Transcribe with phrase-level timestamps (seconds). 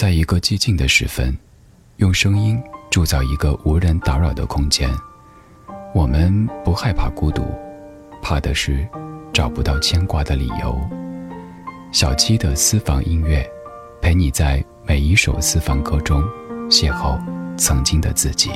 [0.00, 1.36] 在一个寂静的时分，
[1.98, 2.58] 用声音
[2.90, 4.88] 铸造一个无人打扰的空间。
[5.94, 7.44] 我们不害怕孤独，
[8.22, 8.88] 怕的是
[9.30, 10.80] 找不到牵挂的理由。
[11.92, 13.46] 小七的私房音乐，
[14.00, 16.22] 陪你在每一首私房歌中
[16.70, 17.20] 邂逅
[17.58, 18.48] 曾经的自己。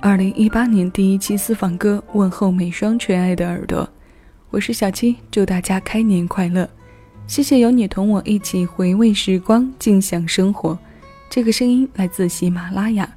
[0.00, 3.88] 二零一八年第一期私房歌，问候每双垂爱的耳朵，
[4.50, 6.68] 我是小七，祝大家开年快乐！
[7.26, 10.78] 谢谢有你同我一起回味时光，静享生活。
[11.30, 13.10] 这个声音来自喜马拉雅。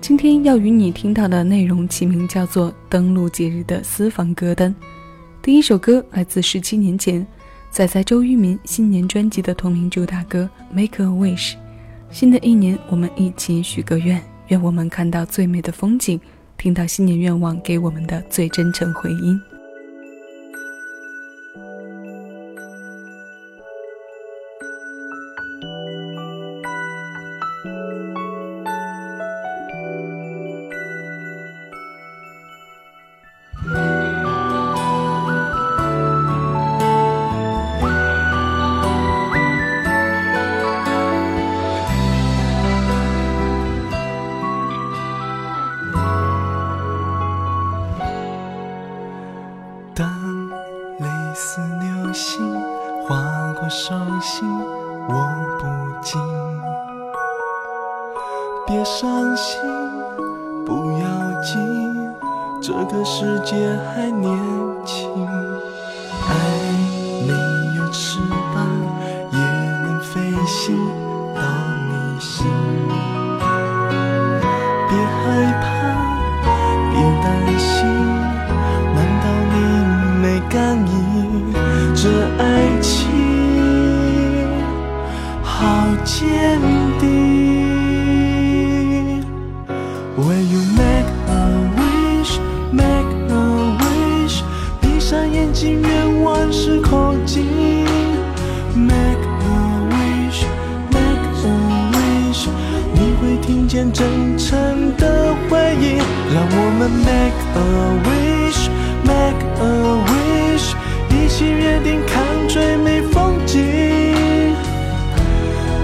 [0.00, 4.74] 今天要与你听到的内容起名叫做《登录节日的私房歌单》。
[5.42, 7.26] 第一首歌来自十七年前，
[7.70, 11.52] 仔仔周渝民新年专辑的同名主打歌《Make a Wish》。
[12.10, 14.22] 新的一年，我们一起许个愿。
[14.48, 16.18] 愿我们看到最美的风景，
[16.56, 19.38] 听到新年愿望给我们的最真诚回音。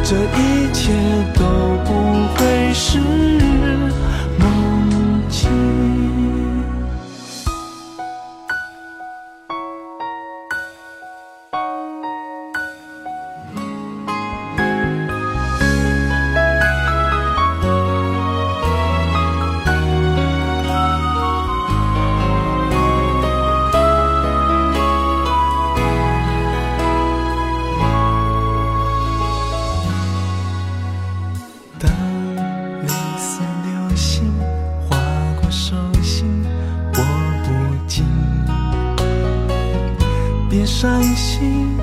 [0.09, 1.08] 这一切
[40.59, 41.79] 别伤心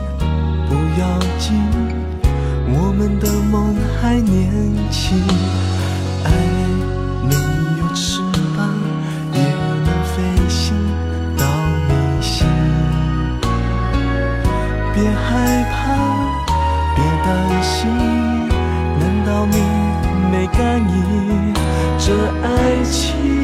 [0.67, 1.55] 不要紧，
[2.67, 4.51] 我们的梦还年
[4.91, 5.17] 轻。
[6.25, 6.29] 爱
[7.23, 7.33] 没
[7.79, 8.19] 有翅
[8.57, 8.67] 膀
[9.31, 9.39] 也
[9.85, 10.15] 能飞
[10.49, 10.75] 行
[11.37, 11.45] 到
[11.87, 12.45] 你心。
[14.93, 15.95] 别害怕，
[16.97, 17.87] 别担心，
[18.99, 19.55] 难道你
[20.29, 21.53] 没感应？
[21.97, 22.11] 这
[22.43, 23.34] 爱情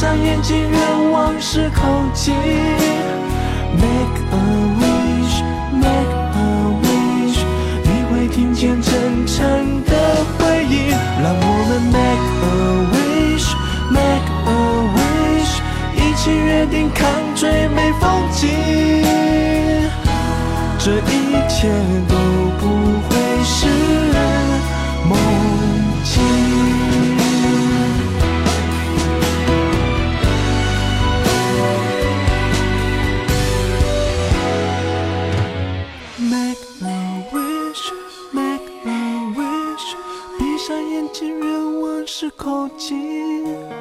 [0.00, 1.84] 闭上眼睛愿望是靠
[2.14, 2.32] 气。
[3.76, 4.40] Make a
[4.80, 5.42] wish
[5.74, 6.40] make a
[6.80, 7.44] wish
[7.84, 10.88] 你会听见真诚的回应。
[11.22, 12.50] 让我们 make a
[12.94, 13.52] wish
[13.90, 14.58] make a
[14.96, 15.60] wish
[15.94, 18.48] 一起约定看最美风景。
[20.78, 21.68] 这一切
[22.08, 22.16] 都
[22.58, 22.64] 不
[23.06, 24.09] 会是
[41.12, 43.79] 情人往事，靠近。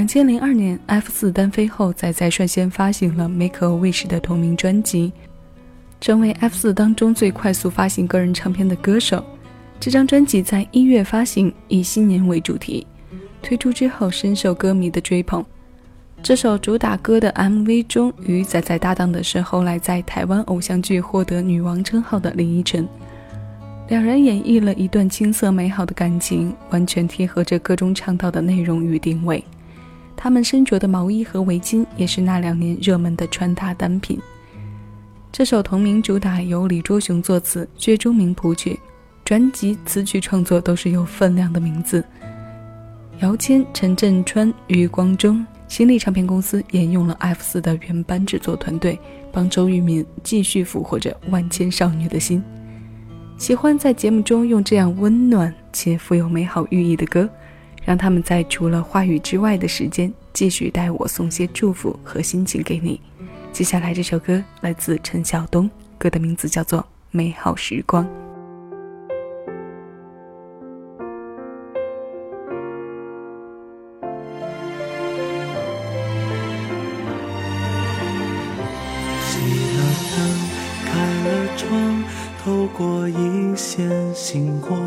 [0.00, 5.12] 两千零二年，F 四单飞后，仔仔率先发行了《Make a Wish》的同名专辑，
[6.00, 9.22] 成为 F 四当中最快速发行个人唱片的歌手。
[9.78, 12.86] 这张专辑在一月发行，以新年为主题。
[13.42, 15.44] 推出之后，深受歌迷的追捧。
[16.22, 22.88] 这首主打歌的 MV 中，与仔仔搭档的是后来在台湾偶像剧获得女王称号的林依晨。
[23.88, 29.44] 两人演绎了一段青涩美好的感情，完全贴合着歌中唱到的内容与定位。
[30.22, 34.20] 他们身着的毛衣和围巾也是那两年热门的穿搭单品。
[35.32, 38.78] 这首同名主打由李卓雄作词，薛忠明谱曲。
[39.24, 42.04] 专辑词曲创作都是有分量的名字。
[43.20, 48.98] 姚谦、陈振川、余光中，新力唱片公司沿用了 F 四的原班制作团队，
[49.32, 52.42] 帮周渝民继续俘获着万千少女的心。
[53.38, 57.26] 喜欢在节目中用这样温暖且富有美好寓意的歌，
[57.84, 63.00] 让他们在除了话语之外的时间，继续带我送些祝福和心情给你。
[63.52, 66.80] 接下来这首歌来自陈晓东，歌的名字叫做
[67.10, 68.04] 《美好时光》。
[84.12, 84.78] 星光，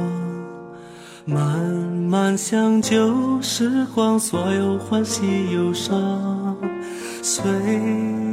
[1.25, 1.72] 慢
[2.23, 6.55] 慢像旧时光，所有欢喜忧伤。
[7.21, 7.43] 岁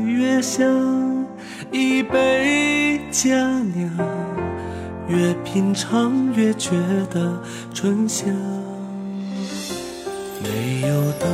[0.07, 1.27] 月像
[1.73, 3.35] 一杯佳
[3.75, 3.91] 酿，
[5.09, 6.71] 越品尝越觉
[7.13, 7.43] 得
[7.75, 8.29] 醇香。
[10.45, 11.29] 没有灯，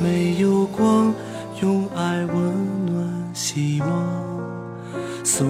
[0.00, 1.14] 没有光，
[1.62, 2.36] 用爱温
[2.86, 3.88] 暖希望。
[5.22, 5.46] 送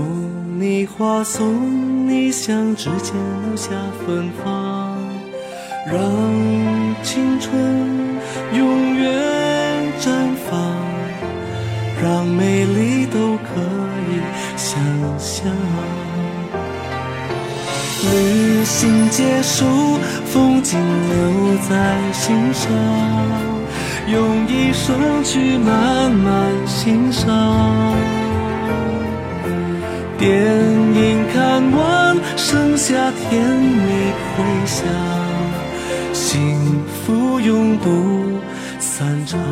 [0.61, 3.14] 你花，送你香，指尖
[3.47, 3.70] 留下
[4.06, 4.63] 芬芳，
[5.94, 6.02] 让
[7.05, 7.55] 青春
[8.52, 9.12] 永远
[10.00, 10.11] 绽
[10.50, 10.75] 放，
[12.02, 13.61] 让美丽都可
[14.11, 14.19] 以
[14.56, 14.76] 想
[15.17, 15.46] 象。
[18.11, 19.64] 旅行结束，
[20.26, 22.69] 风景留在心上，
[24.08, 27.31] 用一生去慢慢欣赏。
[30.19, 34.85] 电影看完，剩下甜蜜回响，
[37.04, 38.40] 福永不
[38.78, 39.44] 散场。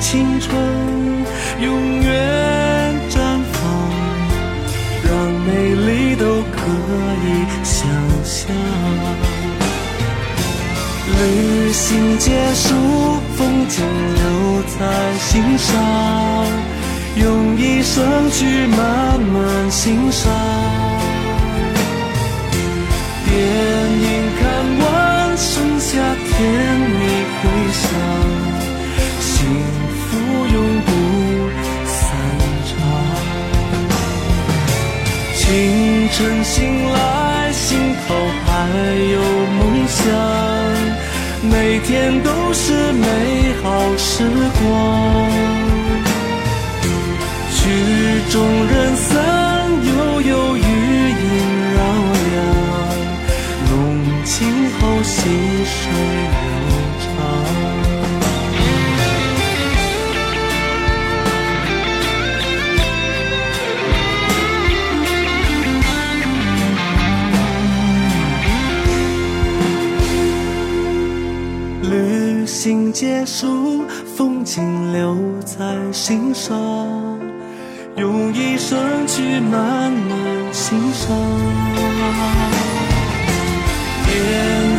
[0.00, 0.56] 青春
[1.60, 3.16] 永远绽
[3.52, 3.62] 放，
[5.04, 5.10] 让
[5.46, 6.58] 美丽都可
[7.24, 7.26] 以
[7.64, 7.88] 想
[8.24, 8.54] 象。
[11.18, 12.74] 旅行结束，
[13.36, 13.82] 风景
[14.14, 14.78] 留在
[15.18, 15.72] 心上，
[17.16, 20.30] 用一生去慢慢欣赏。
[23.24, 23.34] 电
[24.02, 24.06] 影
[24.38, 24.44] 看
[24.80, 25.98] 完，剩下
[26.28, 26.34] 甜
[26.90, 26.98] 蜜
[27.40, 27.84] 回响，
[36.08, 38.50] 晨醒来，心头还
[39.12, 39.20] 有
[39.58, 40.04] 梦想，
[41.50, 43.06] 每天都是美
[43.62, 44.24] 好时
[44.62, 44.64] 光。
[47.50, 47.58] 曲
[48.30, 48.34] 终
[48.66, 49.14] 人散，
[72.98, 73.84] 结束，
[74.16, 76.56] 风景留在心上，
[77.98, 80.18] 用一生去慢慢
[80.50, 81.14] 欣赏。
[84.06, 84.16] 电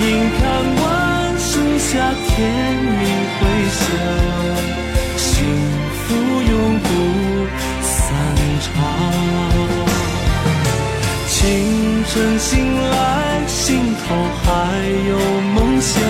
[0.01, 0.41] 影看
[0.81, 2.33] 完，剩下甜
[2.74, 3.05] 蜜
[3.38, 3.86] 回响，
[5.15, 5.29] 幸
[6.01, 6.07] 福
[6.41, 6.89] 永不
[7.83, 7.93] 散
[8.63, 8.65] 场。
[11.29, 11.38] 清
[12.07, 14.50] 晨醒来，心头还
[15.07, 15.13] 有
[15.53, 16.01] 梦想，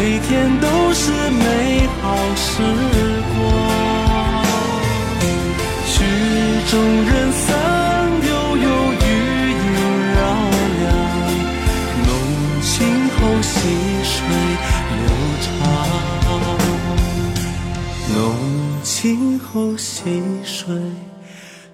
[0.00, 2.62] 每天都是美好时
[3.34, 3.36] 光。
[5.86, 5.92] 曲
[6.70, 6.72] 终
[7.04, 7.46] 人散。
[8.22, 9.04] 悠悠余
[9.50, 9.64] 音
[10.14, 10.18] 绕
[10.78, 10.86] 梁，
[12.06, 12.08] 浓
[12.62, 12.70] 情
[13.10, 13.50] 后细
[14.04, 14.14] 水
[14.94, 15.02] 流
[15.42, 15.50] 长，
[18.14, 18.16] 浓
[18.84, 18.94] 情。
[19.40, 20.62] 后细水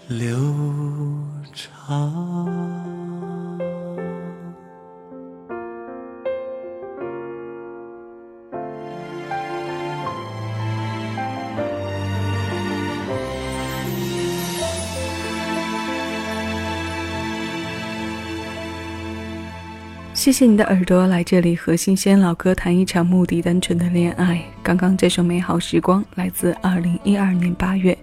[0.08, 0.30] 流
[1.52, 2.53] 长。
[20.24, 24.42] 谢谢你的耳朵来这里和新鲜老歌谈一场目的单纯的恋爱。
[24.62, 27.94] 刚刚这首《美好时光》来自二零一二年八月，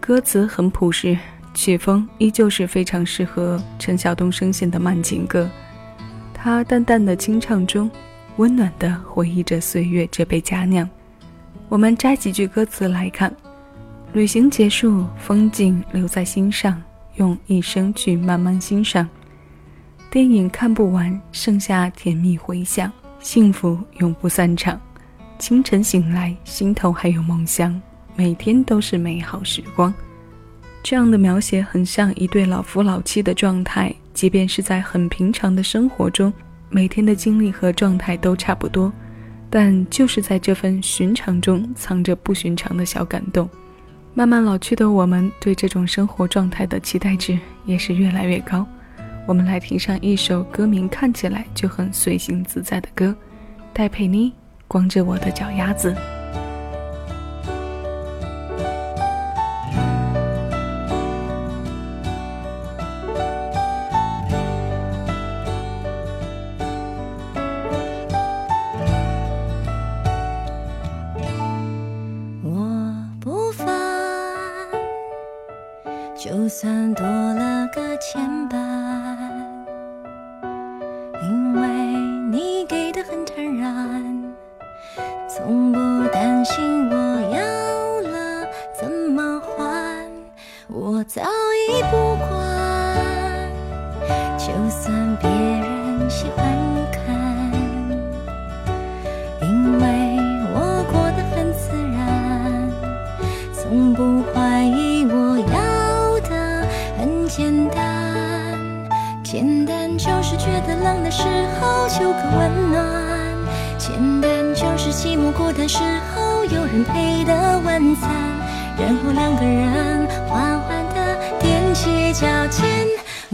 [0.00, 1.14] 歌词很朴实，
[1.52, 5.46] 曲风依旧是非常适合陈晓东声线的慢情歌。
[6.32, 7.90] 他淡淡的清唱中，
[8.38, 10.88] 温暖的回忆着岁月这杯佳酿。
[11.68, 13.30] 我们摘几句歌词来看：
[14.14, 16.82] 旅行结束，风景留在心上，
[17.16, 19.06] 用一生去慢慢欣赏。
[20.12, 24.78] 电影看不完，剩下甜蜜回响，幸福永不散场。
[25.38, 27.80] 清晨醒来，心头还有梦想，
[28.14, 29.92] 每天都是美好时光。
[30.82, 36.30] 这样的描写很像一对老夫老妻的状态，即便是在很平常的生活中，
[36.68, 38.92] 每天的经历和状态都差不多，
[39.48, 43.48] 但就是在这份寻常中藏着不寻常的小感动。
[44.12, 48.66] 慢慢老去的我们，对这种生活状态的期待值也是越来越高。
[49.24, 53.14] 我们来听上一首歌名看起来就很随性自在的歌，
[53.72, 54.30] 戴佩妮
[54.66, 55.92] 《光着我的脚丫子》。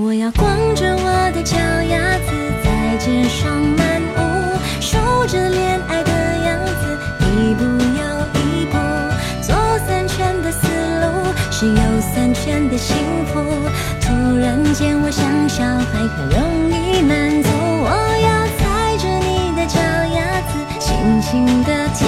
[0.00, 2.31] 我要光着我的脚丫子
[2.62, 6.12] 在街上漫舞，数着恋爱的
[6.47, 8.00] 样子，一步又
[8.38, 8.78] 一步，
[9.43, 9.57] 左
[9.88, 12.95] 三圈的思路是右三圈的幸
[13.26, 13.43] 福。
[14.00, 17.49] 突然间我想小孩很容易满足，
[17.83, 17.90] 我
[18.23, 19.81] 要踩着你的脚
[20.14, 22.07] 丫子，轻轻地跳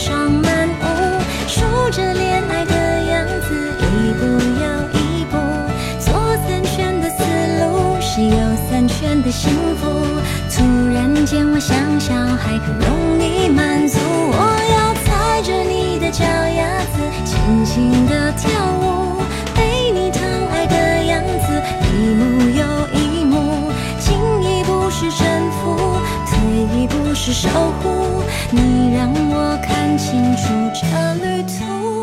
[0.00, 4.64] 在街上漫舞，数着恋爱的样子，一步又
[4.98, 5.24] 一。
[5.26, 5.36] 步，
[5.98, 6.14] 左
[6.46, 7.22] 三圈的思
[7.60, 8.36] 路，是右
[8.70, 9.90] 三圈的幸福，
[10.50, 10.64] 突
[10.94, 13.98] 然间我想小孩更容易满足。
[14.00, 14.38] 我
[14.72, 19.20] 要踩着你的脚丫子，轻轻地跳舞，
[19.54, 22.64] 被你疼爱的样子，一幕又
[22.98, 23.70] 一幕。
[23.98, 25.76] 进一步是征服，
[26.26, 27.48] 退一步是守
[27.82, 28.22] 护。
[28.52, 31.99] 你让我看清楚这旅途，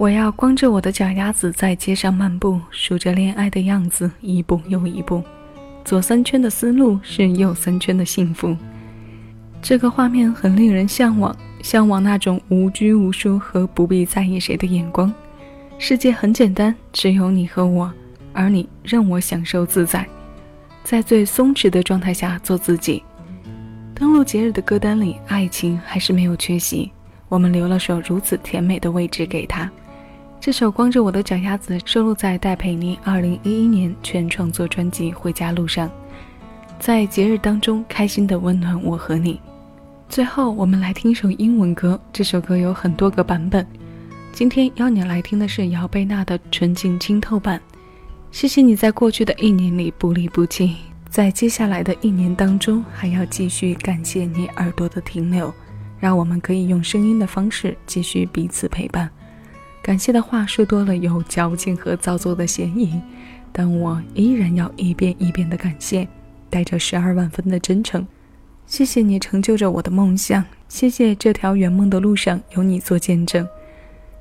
[0.00, 5.22] 我要光着我的脚丫子在街上漫步，数着恋爱的样子，一步又一步。
[5.84, 8.56] 左三圈的思路是右三圈的幸福。
[9.60, 15.12] 这个画面很令人向往，向往那种无拘无束和不必在意谁的眼光。
[15.76, 17.92] 世界很简单，只有你和我，
[18.32, 20.08] 而你让我享受自在，
[20.82, 23.02] 在最松弛的状态下做自己。
[23.94, 26.90] 登录节日的歌单里，爱情还是没有缺席。
[27.28, 29.70] 我们留了首如此甜美的位置给他。
[30.40, 35.86] 这首《光着我的脚丫子》收录在戴佩妮2011年全创作专辑《回家路上》，
[36.78, 39.38] 在节日当中开心的温暖我和你。
[40.08, 43.66] 最后，我们来听一首英文歌，这首歌有很多个版本。
[44.32, 47.60] 今天邀你来听的是姚贝娜的纯净清透版。
[48.30, 50.74] 谢谢你在过去的一年里不离不弃，
[51.10, 55.52] 在接下来的一年当中还要继续感谢你耳朵的停留，
[55.98, 59.10] 让我们可以用声音的方式继续彼此陪伴。
[59.82, 63.00] 感谢的话说多了有矫情和造作的嫌疑，
[63.50, 66.06] 但我依然要一遍一遍的感谢，
[66.48, 68.06] 带着十二万分的真诚。
[68.66, 73.48] 谢谢你成就着我的梦想，谢谢这条圆梦的路上有你做见证，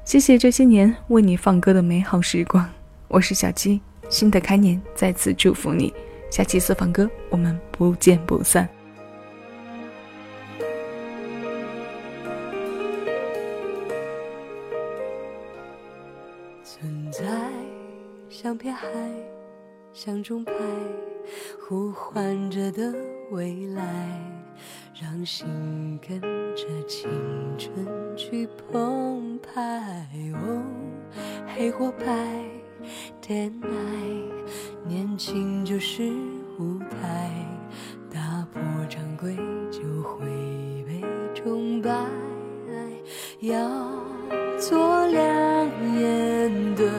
[0.05, 2.67] 谢谢这些年为你放歌的美好时光。
[3.09, 5.93] 我是小七，新的开年再次祝福你，
[6.31, 8.67] 下期私房歌我们不见不散。
[20.01, 20.53] 像钟摆，
[21.59, 22.95] 呼唤着的
[23.31, 23.83] 未来，
[24.93, 26.21] 让心跟
[26.55, 27.09] 着青
[27.57, 27.85] 春
[28.15, 30.07] 去澎湃。
[30.35, 30.63] 哦，
[31.53, 32.05] 黑或白
[33.21, 34.31] ，Day and night，
[34.87, 36.09] 年轻就是
[36.57, 37.29] 舞台，
[38.09, 39.35] 打破常规
[39.69, 40.21] 就会
[40.87, 41.03] 被
[41.35, 41.91] 崇拜。
[43.41, 43.69] 要
[44.57, 45.21] 做亮
[45.99, 46.89] 眼的。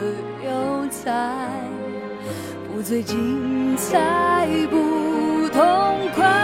[1.03, 1.47] 在，
[1.79, 1.80] 不
[2.81, 6.40] 最精彩，不痛快。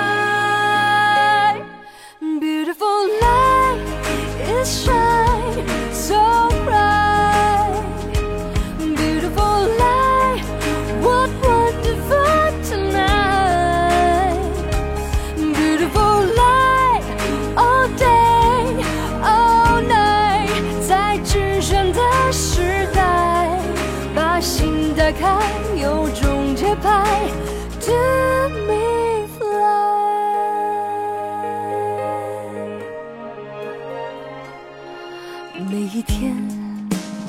[35.65, 36.35] 每一天，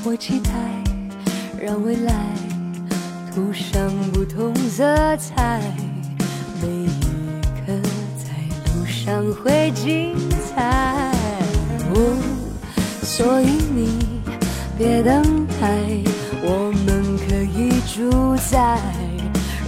[0.04, 0.50] 我期待，
[1.58, 2.12] 让未来
[3.34, 4.84] 涂上不同色
[5.16, 5.62] 彩。
[6.60, 6.88] 每一
[7.56, 7.72] 刻
[8.18, 8.28] 在
[8.66, 10.14] 路上会精
[10.54, 11.10] 彩。
[11.94, 11.96] 哦，
[13.02, 14.20] 所以你
[14.76, 15.78] 别等待。
[16.42, 18.78] 我们可以主宰，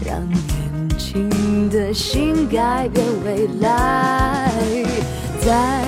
[0.04, 4.52] 让年轻的心改变未来，
[5.40, 5.82] 在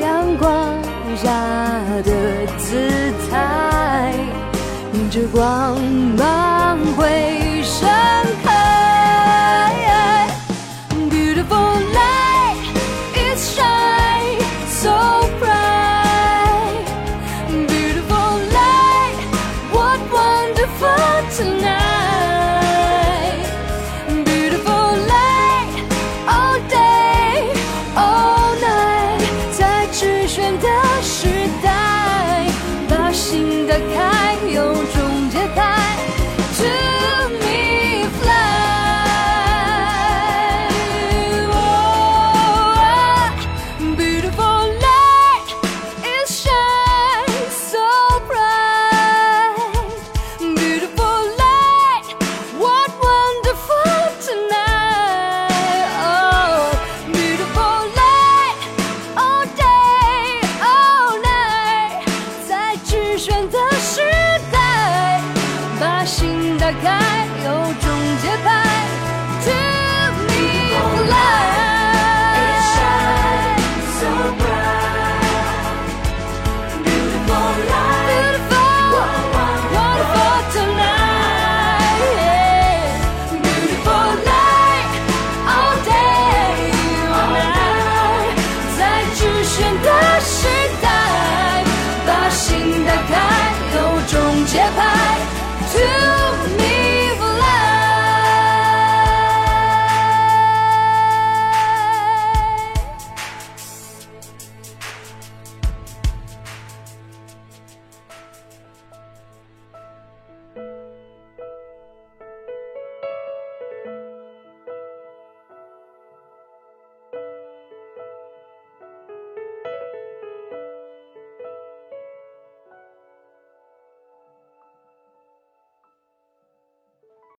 [0.00, 0.65] 阳光
[1.16, 4.12] 下的姿态，
[4.92, 5.80] 迎着光
[6.16, 7.45] 芒回。